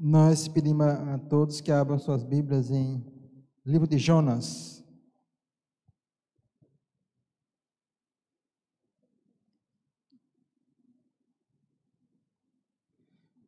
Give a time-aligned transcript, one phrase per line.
[0.00, 3.04] Nós pedimos a todos que abram suas Bíblias em
[3.66, 4.84] livro de Jonas.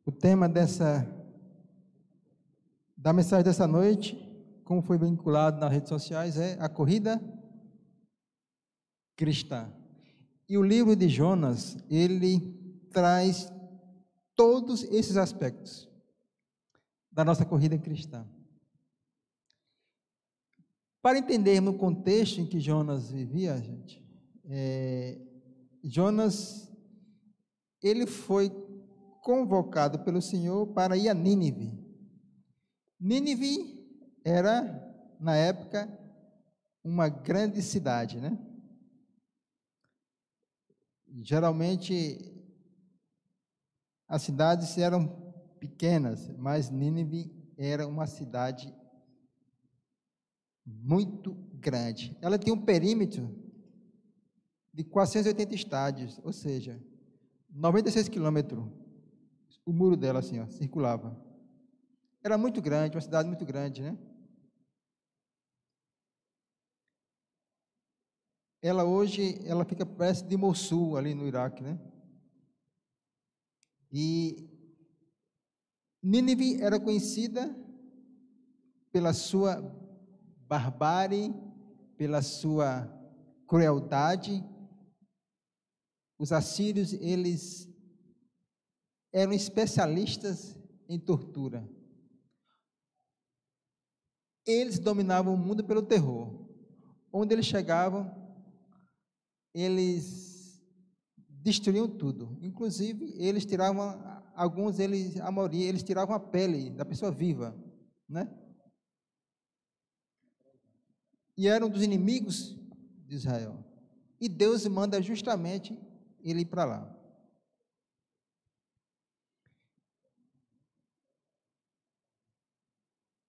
[0.05, 1.07] O tema dessa
[2.97, 4.17] da mensagem dessa noite,
[4.65, 7.23] como foi vinculado nas redes sociais, é a corrida
[9.15, 9.73] cristã.
[10.49, 12.41] E o livro de Jonas, ele
[12.91, 13.53] traz
[14.35, 15.90] todos esses aspectos
[17.21, 18.27] da nossa corrida cristã.
[21.03, 24.03] Para entendermos o contexto em que Jonas vivia, gente,
[24.47, 25.21] é,
[25.85, 26.73] Jonas,
[27.83, 28.49] ele foi
[29.21, 31.79] convocado pelo Senhor para ir a Nínive.
[32.99, 33.87] Nínive
[34.25, 34.63] era,
[35.21, 35.87] na época,
[36.83, 38.39] uma grande cidade, né?
[41.21, 42.35] Geralmente,
[44.09, 45.20] as cidades eram
[45.61, 48.75] pequenas, mas Nínive era uma cidade
[50.65, 52.17] muito grande.
[52.23, 53.39] Ela tinha um perímetro
[54.73, 56.83] de 480 estádios, ou seja,
[57.51, 58.65] 96 quilômetros.
[59.67, 61.17] O muro dela assim, ó, circulava.
[62.23, 63.99] Era muito grande, uma cidade muito grande, né?
[68.63, 71.79] Ela hoje, ela fica perto de Mossul, ali no Iraque, né?
[73.93, 74.50] E
[76.03, 77.55] Nínive era conhecida
[78.91, 79.61] pela sua
[80.49, 81.33] barbárie,
[81.97, 82.89] pela sua
[83.47, 84.43] crueldade.
[86.19, 87.69] Os assírios, eles
[89.13, 90.57] eram especialistas
[90.89, 91.69] em tortura.
[94.47, 96.49] Eles dominavam o mundo pelo terror.
[97.13, 98.11] Onde eles chegavam,
[99.53, 100.63] eles
[101.29, 102.39] destruíam tudo.
[102.41, 107.55] Inclusive, eles tiravam alguns eles, a maioria, eles tiravam a pele da pessoa viva,
[108.09, 108.27] né?
[111.37, 112.57] E eram dos inimigos
[113.07, 113.63] de Israel.
[114.19, 115.79] E Deus manda justamente
[116.23, 116.97] ele ir para lá.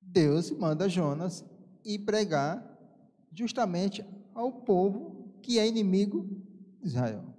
[0.01, 1.43] Deus manda Jonas
[1.83, 2.65] ir pregar
[3.33, 6.25] justamente ao povo que é inimigo
[6.79, 7.30] de Israel.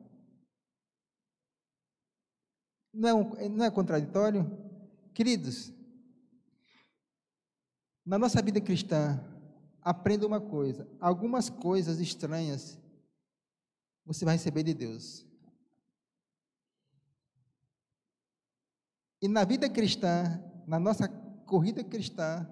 [2.92, 4.50] Não é, não é contraditório?
[5.14, 5.72] Queridos,
[8.04, 9.18] na nossa vida cristã,
[9.80, 12.78] aprenda uma coisa: algumas coisas estranhas
[14.04, 15.24] você vai receber de Deus.
[19.20, 21.08] E na vida cristã, na nossa
[21.46, 22.48] corrida cristã,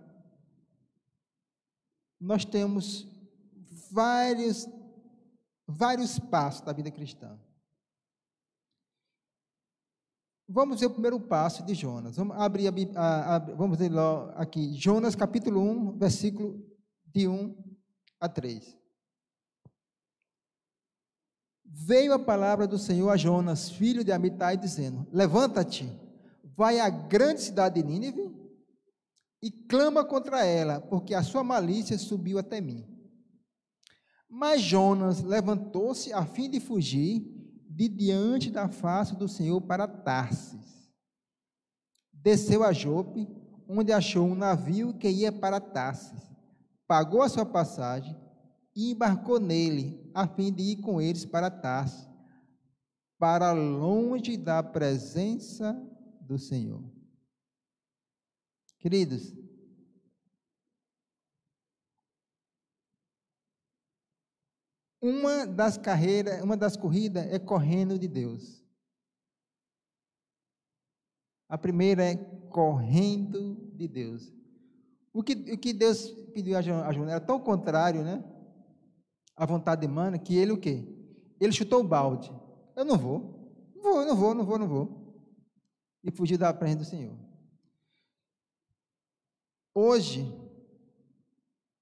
[2.20, 3.08] nós temos
[3.90, 4.68] vários,
[5.66, 7.36] vários passos da vida cristã.
[10.52, 12.16] Vamos ver o primeiro passo de Jonas.
[12.16, 13.92] Vamos abrir a, a, a, vamos ler
[14.34, 16.60] aqui, Jonas capítulo 1, versículo
[17.06, 17.54] de 1
[18.18, 18.76] a 3.
[21.64, 25.88] Veio a palavra do Senhor a Jonas, filho de Amitai, dizendo: Levanta-te,
[26.42, 28.34] vai à grande cidade de Nínive
[29.40, 32.84] e clama contra ela, porque a sua malícia subiu até mim.
[34.28, 37.39] Mas Jonas levantou-se a fim de fugir
[37.70, 40.90] de diante da face do Senhor para Tarsis.
[42.12, 43.28] Desceu a Jope,
[43.68, 46.20] onde achou um navio que ia para Tarsis.
[46.86, 48.16] Pagou a sua passagem
[48.74, 52.08] e embarcou nele, a fim de ir com eles para Tarsis,
[53.16, 55.72] para longe da presença
[56.20, 56.82] do Senhor.
[58.78, 59.32] Queridos,
[65.00, 68.62] Uma das carreiras, uma das corridas é correndo de Deus.
[71.48, 72.16] A primeira é
[72.50, 74.32] correndo de Deus.
[75.12, 78.22] O que, o que Deus pediu a Jonas era tão contrário, né?
[79.34, 80.84] A vontade de mana, que ele o quê?
[81.40, 82.30] Ele chutou o balde.
[82.76, 83.40] Eu não vou.
[83.74, 85.14] Não vou, não vou, não vou, não vou.
[86.04, 87.18] E fugiu da presença do Senhor.
[89.74, 90.30] Hoje,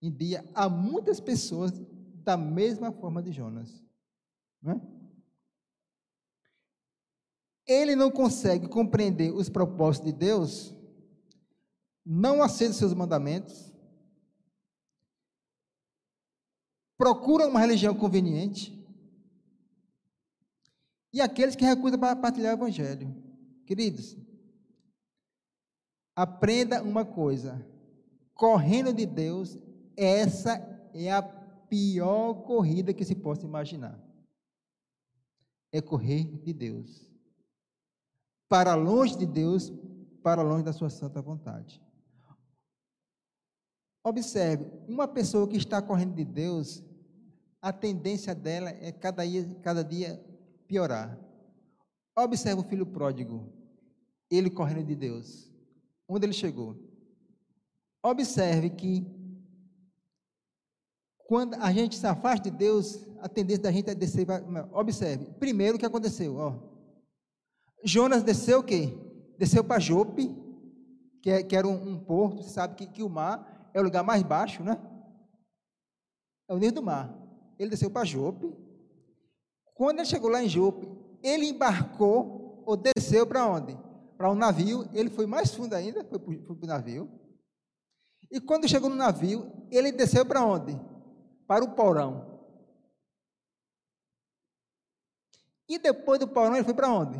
[0.00, 1.72] em dia, há muitas pessoas
[2.28, 3.82] da mesma forma de Jonas.
[4.60, 4.80] Não é?
[7.66, 10.76] Ele não consegue compreender os propósitos de Deus,
[12.04, 13.72] não aceita seus mandamentos,
[16.98, 18.76] procura uma religião conveniente,
[21.10, 23.10] e aqueles que recusam para partilhar o Evangelho.
[23.66, 24.18] Queridos,
[26.14, 27.66] aprenda uma coisa:
[28.34, 29.56] correndo de Deus,
[29.96, 30.58] essa
[30.92, 31.37] é a
[31.68, 33.98] pior corrida que se possa imaginar.
[35.72, 37.08] É correr de Deus.
[38.48, 39.72] Para longe de Deus,
[40.22, 41.82] para longe da sua santa vontade.
[44.04, 46.82] Observe, uma pessoa que está correndo de Deus,
[47.60, 50.24] a tendência dela é cada dia, cada dia
[50.66, 51.18] piorar.
[52.16, 53.52] Observe o filho pródigo,
[54.30, 55.52] ele correndo de Deus.
[56.08, 56.76] Onde ele chegou?
[58.02, 59.06] Observe que
[61.28, 64.26] quando a gente se afasta de Deus, a tendência da gente é descer.
[64.72, 66.54] Observe, primeiro o que aconteceu, ó.
[67.84, 68.98] Jonas desceu o quê?
[69.38, 70.34] Desceu para Jope,
[71.22, 73.84] que, é, que era um, um, porto, você sabe que, que o mar é o
[73.84, 74.80] lugar mais baixo, né?
[76.48, 77.14] É o nível do mar.
[77.58, 78.50] Ele desceu para Jope.
[79.74, 80.88] Quando ele chegou lá em Jope,
[81.22, 83.78] ele embarcou ou desceu para onde?
[84.16, 84.88] Para um navio.
[84.94, 87.06] Ele foi mais fundo ainda, foi para o navio.
[88.30, 90.87] E quando chegou no navio, ele desceu para onde?
[91.48, 92.38] Para o porão.
[95.66, 97.18] E depois do porão, ele foi para onde?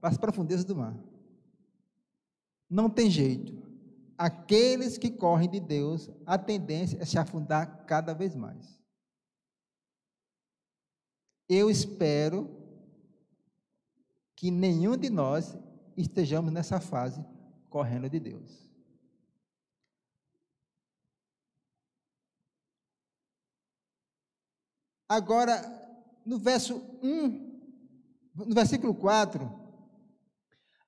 [0.00, 0.96] Para as profundezas do mar.
[2.68, 3.60] Não tem jeito.
[4.16, 8.80] Aqueles que correm de Deus, a tendência é se afundar cada vez mais.
[11.46, 12.48] Eu espero
[14.36, 15.54] que nenhum de nós
[15.96, 17.22] estejamos nessa fase
[17.68, 18.69] correndo de Deus.
[25.10, 25.60] Agora,
[26.24, 29.40] no verso 1, no versículo 4,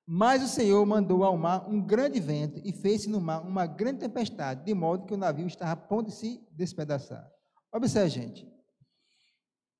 [0.06, 3.98] mas o Senhor mandou ao mar um grande vento e fez-se no mar uma grande
[3.98, 7.28] tempestade, de modo que o navio estava a ponto de se despedaçar.
[7.72, 8.48] Observe, gente.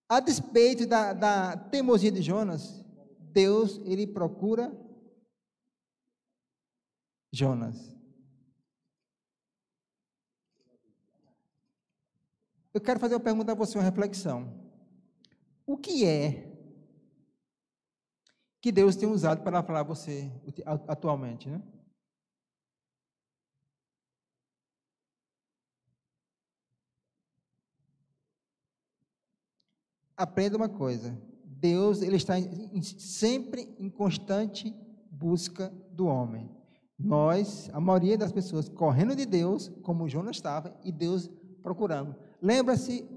[0.09, 2.85] A despeito da, da teimosia de Jonas,
[3.21, 4.77] Deus, ele procura
[7.33, 7.92] Jonas.
[12.75, 14.53] Eu quero fazer uma pergunta a você, uma reflexão.
[15.67, 16.51] O que é
[18.61, 20.31] que Deus tem usado para falar a você
[20.87, 21.61] atualmente, né?
[30.17, 31.21] Aprenda uma coisa.
[31.45, 34.73] Deus ele está em, sempre em constante
[35.11, 36.49] busca do homem.
[36.99, 41.29] Nós, a maioria das pessoas, correndo de Deus, como Jonas estava, e Deus
[41.63, 42.15] procurando.
[42.43, 43.09] Lembra-se,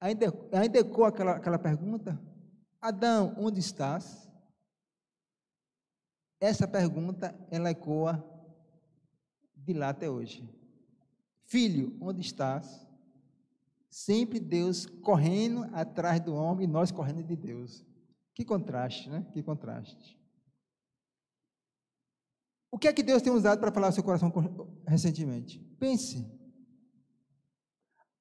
[0.00, 2.20] ainda, ainda ecoa aquela, aquela pergunta?
[2.80, 4.28] Adão, onde estás?
[6.40, 8.24] Essa pergunta, ela ecoa
[9.54, 10.52] de lá até hoje.
[11.44, 12.84] Filho, onde estás?
[13.88, 17.84] Sempre Deus correndo atrás do homem e nós correndo de Deus.
[18.34, 19.24] Que contraste, né?
[19.32, 20.18] Que contraste.
[22.72, 24.32] O que é que Deus tem usado para falar ao seu coração
[24.84, 25.60] recentemente?
[25.78, 26.39] Pense.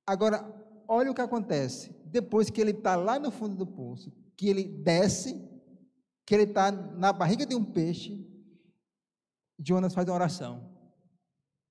[0.10, 0.44] Agora,
[0.88, 1.96] olha o que acontece.
[2.04, 5.40] Depois que ele está lá no fundo do poço, que ele desce,
[6.26, 8.28] que ele está na barriga de um peixe,
[9.60, 10.68] Jonas faz uma oração.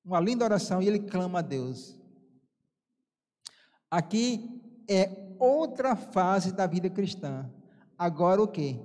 [0.04, 2.00] Uma linda oração e ele clama a Deus.
[3.90, 7.50] Aqui é outra fase da vida cristã.
[7.98, 8.80] Agora o que?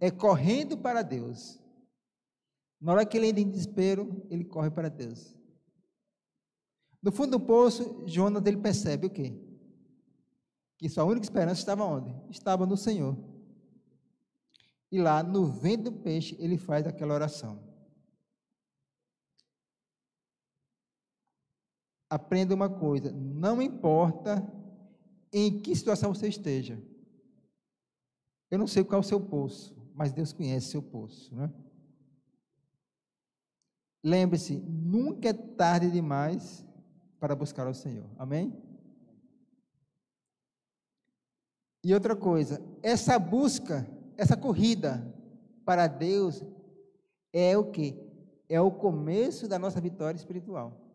[0.00, 1.60] É correndo para Deus.
[2.80, 5.35] Na hora que ele entra em desespero, ele corre para Deus.
[7.06, 9.32] No fundo do poço, Jonas ele percebe o quê?
[10.76, 12.12] Que sua única esperança estava onde?
[12.28, 13.16] Estava no Senhor.
[14.90, 17.64] E lá, no vento do peixe, ele faz aquela oração.
[22.10, 24.44] aprenda uma coisa: não importa
[25.32, 26.76] em que situação você esteja.
[28.50, 31.52] Eu não sei qual é o seu poço, mas Deus conhece seu poço, né?
[34.02, 36.66] Lembre-se, nunca é tarde demais
[37.18, 38.06] para buscar ao Senhor.
[38.18, 38.52] Amém?
[41.82, 45.14] E outra coisa, essa busca, essa corrida
[45.64, 46.42] para Deus
[47.32, 47.96] é o que?
[48.48, 50.86] É o começo da nossa vitória espiritual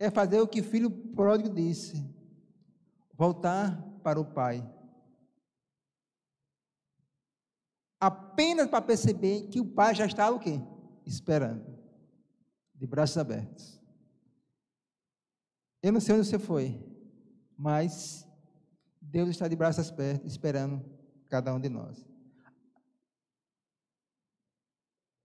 [0.00, 2.02] é fazer o que o filho pródigo disse:
[3.12, 4.66] voltar para o pai.
[8.00, 10.58] Apenas para perceber que o pai já estava o quê?
[11.04, 11.78] Esperando,
[12.80, 13.78] de braços abertos.
[15.82, 16.82] Eu não sei onde você foi,
[17.56, 18.26] mas
[19.02, 20.82] Deus está de braços abertos, esperando
[21.28, 22.02] cada um de nós.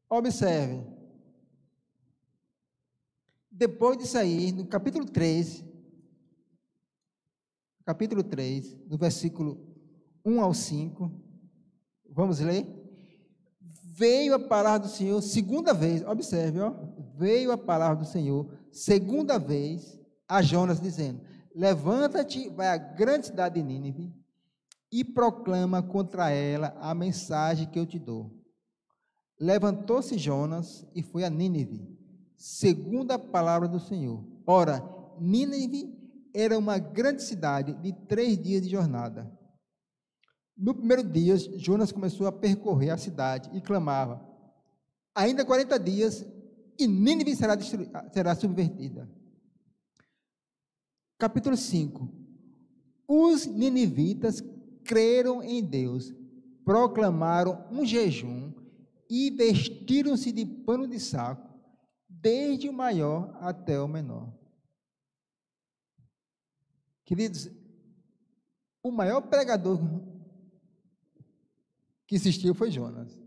[0.09, 0.85] Observe,
[3.49, 5.63] depois disso aí, no capítulo 3,
[7.85, 9.65] capítulo 3, no versículo
[10.25, 11.09] 1 ao 5,
[12.09, 12.67] vamos ler?
[13.61, 16.71] Veio a palavra do Senhor segunda vez, observe, ó,
[17.17, 21.21] veio a palavra do Senhor segunda vez a Jonas dizendo:
[21.53, 24.13] Levanta-te, vai à grande cidade de Nínive
[24.91, 28.31] e proclama contra ela a mensagem que eu te dou.
[29.39, 31.87] Levantou-se Jonas e foi a Nínive,
[32.37, 34.23] segundo a palavra do Senhor.
[34.45, 34.83] Ora,
[35.19, 35.93] Nínive
[36.33, 39.31] era uma grande cidade de três dias de jornada.
[40.57, 44.25] No primeiro dia, Jonas começou a percorrer a cidade e clamava:
[45.13, 46.25] Ainda 40 dias
[46.77, 47.55] e Nínive será,
[48.11, 49.09] será subvertida.
[51.17, 52.09] Capítulo 5.
[53.07, 54.41] Os ninivitas
[54.83, 56.13] creram em Deus,
[56.63, 58.53] proclamaram um jejum
[59.09, 61.53] e vestiram-se de pano de saco,
[62.09, 64.33] desde o maior até o menor.
[67.05, 67.49] Queridos,
[68.83, 69.79] o maior pregador
[72.07, 73.24] que existiu foi Jonas.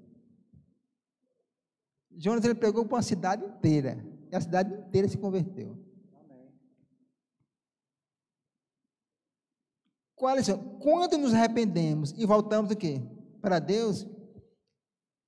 [2.18, 5.78] Jonas ele pregou para uma cidade inteira, e a cidade inteira se converteu.
[10.16, 10.42] Qual é
[10.80, 13.00] Quando nos arrependemos e voltamos o quê?
[13.40, 14.04] Para Deus,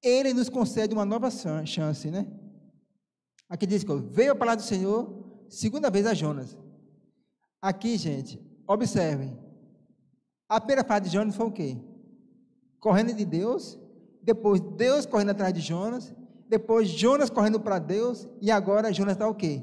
[0.02, 2.26] Ele nos concede uma nova chance, né?
[3.48, 6.58] Aqui diz que veio a palavra do Senhor, segunda vez a Jonas.
[7.62, 9.38] Aqui, gente, observem.
[10.48, 11.76] A primeira fase de Jonas foi o quê?
[12.80, 13.78] Correndo de Deus,
[14.20, 16.12] depois Deus correndo atrás de Jonas,
[16.50, 19.62] depois Jonas correndo para Deus, e agora Jonas está o quê?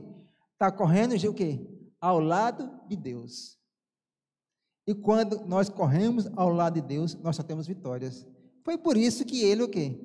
[0.54, 1.60] Está correndo o quê?
[2.00, 3.60] Ao lado de Deus.
[4.88, 8.26] E quando nós corremos ao lado de Deus, nós só temos vitórias.
[8.64, 10.00] Foi por isso que ele o quê?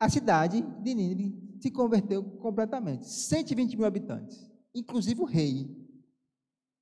[0.00, 3.06] A cidade de Nínive se converteu completamente.
[3.06, 5.76] 120 mil habitantes, inclusive o rei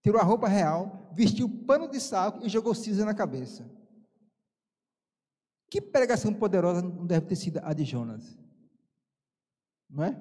[0.04, 3.68] tirou a roupa real, vestiu pano de saco e jogou cinza na cabeça.
[5.68, 8.40] Que pregação poderosa não deve ter sido a de Jonas?
[9.92, 10.16] Não é?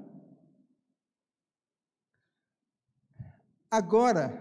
[3.72, 4.32] Agora,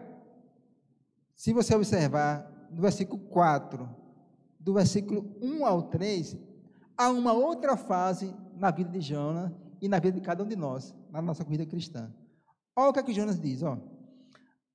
[1.37, 3.89] se você observar no versículo 4,
[4.59, 6.37] do versículo 1 ao 3,
[6.99, 10.57] há uma outra fase na vida de Jonas e na vida de cada um de
[10.57, 12.13] nós, na nossa vida cristã.
[12.77, 13.79] Olha o que, é que Jonas diz, ó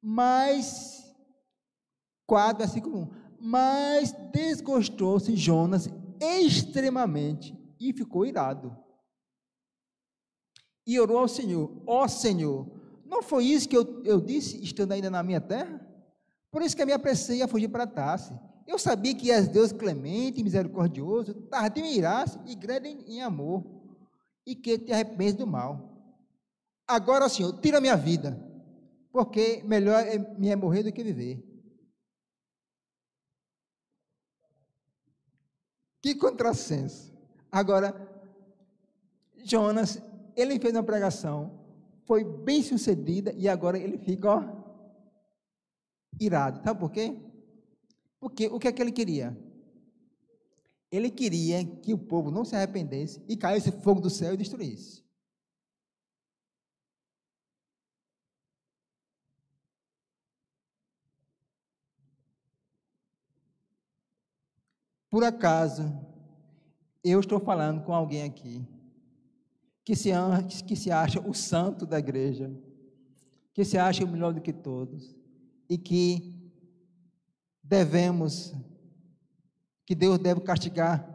[0.08, 1.04] mas,
[2.28, 3.10] 4, versículo 1.
[3.40, 5.90] Mas desgostou-se Jonas
[6.22, 8.78] extremamente e ficou irado.
[10.86, 12.68] E orou ao Senhor: Ó oh, Senhor,
[13.06, 15.80] não foi isso que eu, eu disse estando ainda na minha terra?
[16.52, 18.34] Por isso que me apressei a fugir para Tarse.
[18.68, 23.22] Eu sabia que és Deus clemente e misericordioso, tardio em irar e grande em, em
[23.22, 23.64] amor,
[24.46, 25.92] e que te arrependes do mal.
[26.88, 28.40] Agora, Senhor, tira minha vida,
[29.12, 31.44] porque melhor é, me é morrer do que viver.
[36.02, 37.14] Que contrassenso.
[37.52, 37.94] Agora,
[39.44, 40.02] Jonas,
[40.36, 41.66] ele fez uma pregação,
[42.06, 44.44] foi bem sucedida e agora ele fica ó,
[46.20, 46.62] irado.
[46.64, 47.18] Sabe por quê?
[48.20, 49.36] Porque o que é que ele queria?
[50.92, 55.04] Ele queria que o povo não se arrependesse e caísse fogo do céu e destruísse.
[65.10, 65.84] Por acaso,
[67.04, 68.75] eu estou falando com alguém aqui
[69.86, 70.10] que se,
[70.68, 72.52] que se acha o santo da igreja,
[73.54, 75.16] que se acha o melhor do que todos,
[75.70, 76.52] e que
[77.64, 78.54] devemos,
[79.86, 81.08] que Deus deve castigar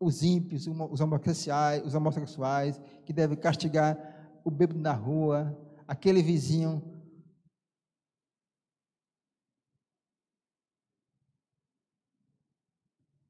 [0.00, 5.56] os ímpios, os homossexuais, os homossexuais, que deve castigar o bêbado na rua,
[5.86, 6.82] aquele vizinho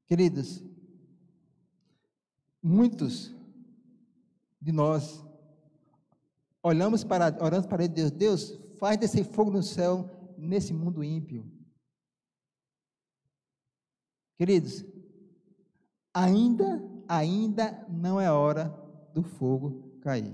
[0.05, 0.63] Queridos,
[2.61, 3.33] muitos
[4.63, 5.21] de nós
[6.63, 11.45] olhamos para, oramos para Deus, Deus, faz descer fogo no céu nesse mundo ímpio.
[14.37, 14.85] Queridos,
[16.13, 18.69] ainda, ainda não é hora
[19.13, 20.33] do fogo cair.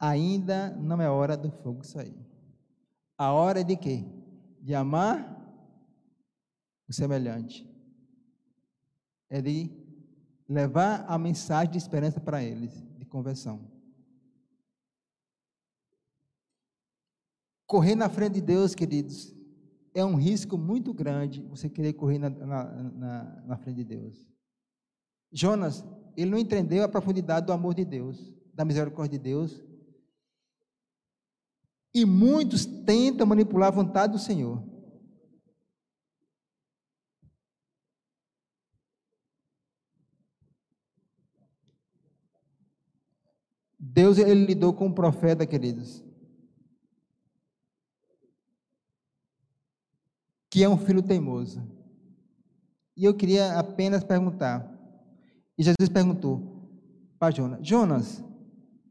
[0.00, 2.16] Ainda não é hora do fogo sair.
[3.18, 4.06] A hora de quê?
[4.62, 5.36] De amar
[6.88, 7.68] o semelhante.
[9.28, 9.70] É de
[10.48, 13.60] levar a mensagem de esperança para eles, de conversão.
[17.66, 19.34] Correr na frente de Deus, queridos,
[19.92, 24.26] é um risco muito grande você querer correr na, na, na, na frente de Deus.
[25.30, 25.84] Jonas,
[26.16, 29.62] ele não entendeu a profundidade do amor de Deus, da misericórdia de Deus,
[31.94, 34.62] e muitos tentam manipular a vontade do Senhor.
[43.98, 46.04] Deus ele lidou com o profeta, queridos.
[50.48, 51.60] Que é um filho teimoso.
[52.96, 54.72] E eu queria apenas perguntar.
[55.58, 56.40] E Jesus perguntou
[57.18, 58.24] para Jonas: Jonas,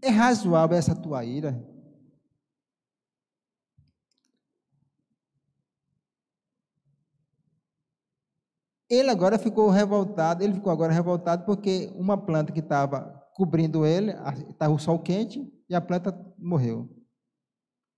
[0.01, 1.57] é razoável essa tua ira?
[8.89, 14.11] Ele agora ficou revoltado, ele ficou agora revoltado porque uma planta que estava cobrindo ele,
[14.49, 16.89] estava o sol quente e a planta morreu.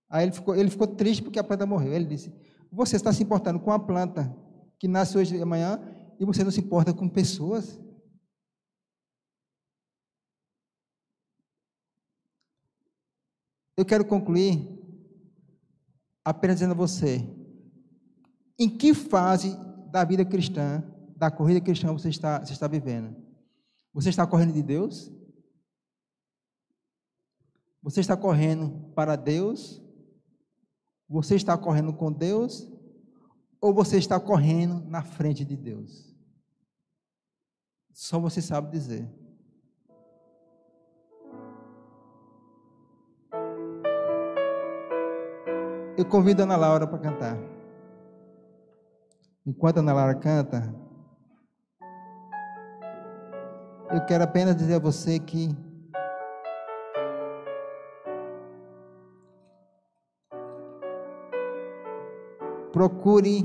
[0.06, 1.94] Aí ele ficou, ele ficou triste porque a planta morreu.
[1.94, 2.30] Ele disse:
[2.70, 4.36] Você está se importando com a planta
[4.78, 5.80] que nasce hoje de manhã
[6.18, 7.80] e você não se importa com pessoas?
[13.78, 14.78] Eu quero concluir
[16.22, 17.26] apenas dizendo a você:
[18.58, 19.56] em que fase
[19.90, 20.84] da vida cristã,
[21.16, 23.16] da corrida cristã você está, você está vivendo?
[23.94, 25.10] Você está correndo de Deus?
[27.82, 29.82] Você está correndo para Deus?
[31.08, 32.70] Você está correndo com Deus?
[33.60, 36.14] Ou você está correndo na frente de Deus?
[37.92, 39.08] Só você sabe dizer.
[45.96, 47.36] Eu convido a Ana Laura para cantar.
[49.44, 50.74] Enquanto a Ana Laura canta,
[53.90, 55.54] eu quero apenas dizer a você que
[62.80, 63.44] procure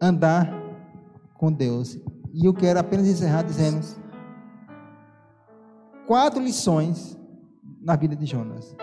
[0.00, 0.50] andar
[1.34, 1.98] com Deus.
[2.32, 3.86] E eu quero apenas encerrar dizendo
[6.06, 7.14] quatro lições
[7.78, 8.74] na vida de Jonas.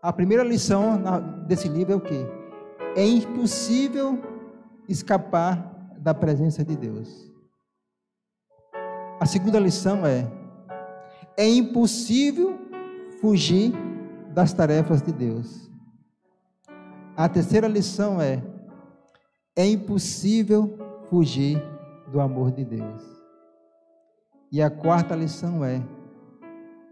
[0.00, 1.02] A primeira lição
[1.46, 2.24] desse livro é o que?
[2.96, 4.18] É impossível
[4.88, 7.30] escapar da presença de Deus.
[9.20, 10.26] A segunda lição é:
[11.36, 12.58] é impossível
[13.20, 13.70] fugir
[14.32, 15.73] das tarefas de Deus.
[17.16, 18.42] A terceira lição é:
[19.54, 20.76] é impossível
[21.08, 21.62] fugir
[22.10, 23.02] do amor de Deus.
[24.50, 25.80] E a quarta lição é: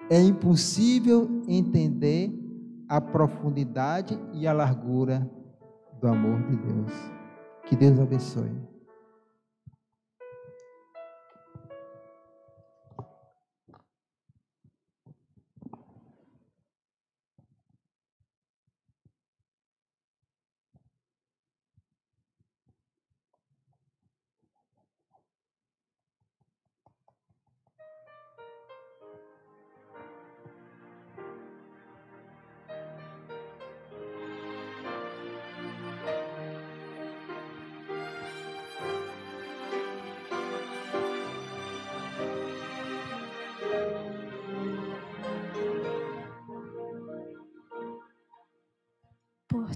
[0.08, 2.30] é impossível entender
[2.88, 5.28] a profundidade e a largura
[6.00, 6.92] do amor de Deus.
[7.66, 8.71] Que Deus abençoe.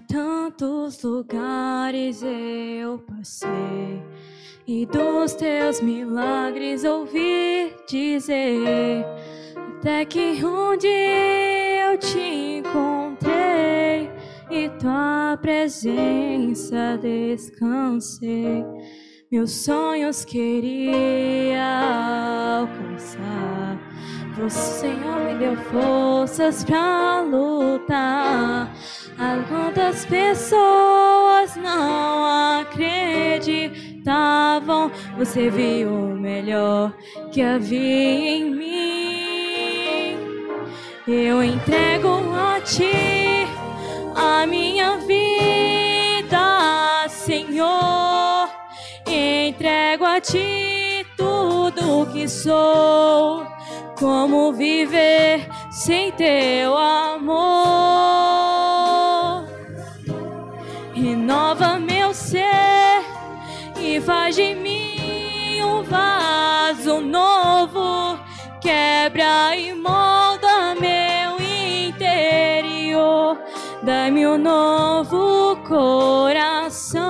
[0.09, 4.03] Tantos lugares eu passei
[4.67, 9.05] e dos teus milagres ouvi dizer,
[9.57, 12.19] até que um dia eu te
[12.59, 14.11] encontrei
[14.51, 18.65] e tua presença descansei.
[19.31, 21.63] Meus sonhos queria
[22.61, 23.79] alcançar.
[24.45, 28.76] O Senhor me deu forças para lutar.
[29.49, 34.91] Quantas pessoas não acreditavam?
[35.17, 36.93] Você viu o melhor
[37.33, 40.19] que havia em mim.
[41.09, 43.47] Eu entrego a ti
[44.15, 48.51] a minha vida, Senhor.
[49.07, 53.47] Entrego a ti tudo que sou.
[53.99, 58.26] Como viver sem teu amor?
[61.27, 63.03] Renova meu ser
[63.81, 68.17] e faz de mim um vaso novo.
[68.61, 71.37] Quebra e molda meu
[71.89, 73.37] interior,
[73.83, 77.05] dá-me um novo coração.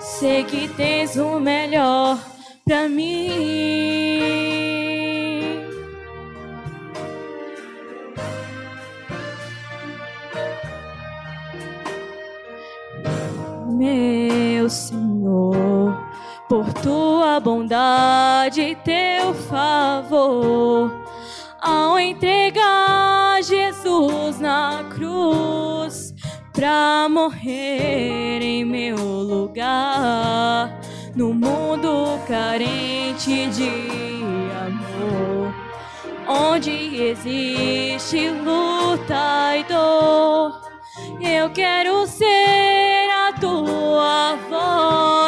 [0.00, 2.18] Sei que tens o melhor
[2.64, 3.31] pra mim.
[16.82, 20.90] Tua bondade e teu favor,
[21.60, 26.12] ao entregar Jesus na cruz
[26.52, 30.80] para morrer em meu lugar,
[31.14, 33.70] no mundo carente de
[34.66, 35.54] amor,
[36.26, 40.60] onde existe luta e dor.
[41.20, 45.21] Eu quero ser a tua voz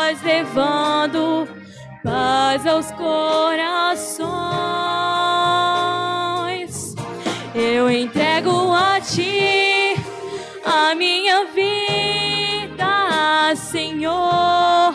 [0.45, 1.49] levando
[2.03, 4.35] paz aos corações.
[7.55, 9.97] Eu entrego a ti
[10.65, 12.87] a minha vida,
[13.57, 14.95] Senhor.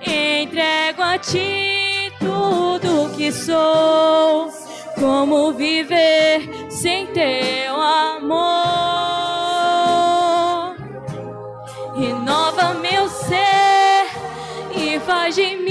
[0.00, 4.50] Entrego a ti tudo que sou.
[4.98, 8.46] Como viver sem teu amor?
[11.94, 13.55] Renova meu ser
[15.28, 15.65] e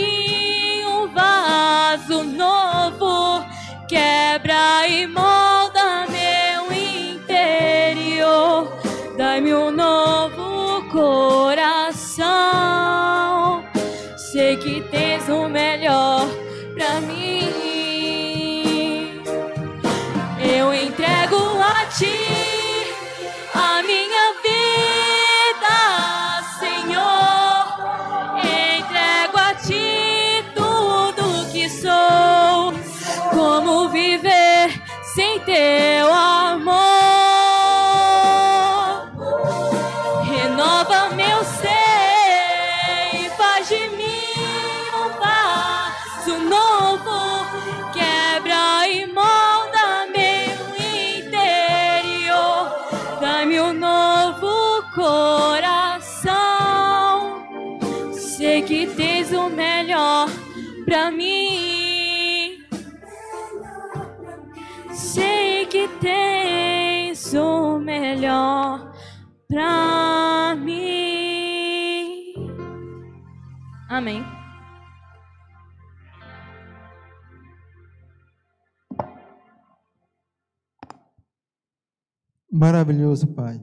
[82.66, 83.62] Maravilhoso, Pai.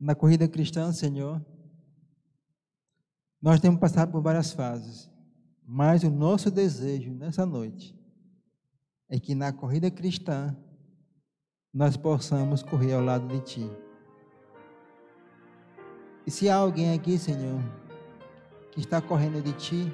[0.00, 1.40] Na corrida cristã, Senhor,
[3.40, 5.08] nós temos passado por várias fases,
[5.64, 7.96] mas o nosso desejo nessa noite
[9.08, 10.56] é que na corrida cristã
[11.72, 13.70] nós possamos correr ao lado de Ti.
[16.26, 17.62] E se há alguém aqui, Senhor,
[18.72, 19.92] que está correndo de Ti,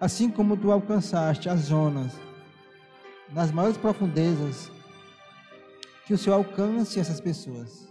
[0.00, 2.12] assim como Tu alcançaste as zonas
[3.32, 4.74] nas maiores profundezas,
[6.06, 7.88] que o Senhor alcance essas pessoas.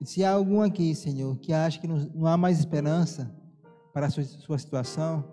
[0.00, 3.34] E se há algum aqui, Senhor, que acha que não, há mais esperança
[3.92, 5.24] para a sua, sua situação,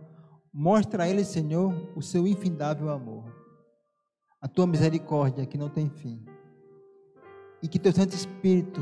[0.51, 3.25] mostra a ele, Senhor, o seu infindável amor,
[4.41, 6.25] a tua misericórdia que não tem fim.
[7.61, 8.81] E que teu Santo Espírito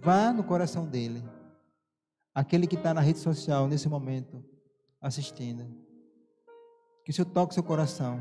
[0.00, 1.24] vá no coração dele,
[2.32, 4.42] aquele que está na rede social nesse momento
[5.00, 5.66] assistindo.
[7.04, 8.20] Que o Senhor toque seu coração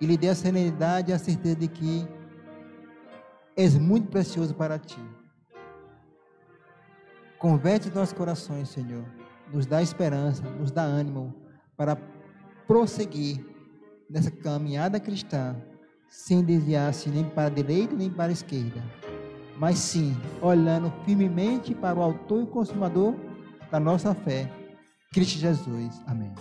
[0.00, 2.06] e lhe dê a serenidade e a certeza de que
[3.56, 5.00] és muito precioso para ti.
[7.38, 9.04] Converte nossos corações, Senhor.
[9.52, 11.34] Nos dá esperança, nos dá ânimo
[11.76, 11.96] para
[12.66, 13.44] prosseguir
[14.10, 15.56] nessa caminhada cristã,
[16.08, 18.82] sem desviar-se nem para a direita nem para a esquerda,
[19.58, 23.14] mas sim olhando firmemente para o Autor e Consumador
[23.70, 24.50] da nossa fé,
[25.12, 26.02] Cristo Jesus.
[26.06, 26.32] Amém.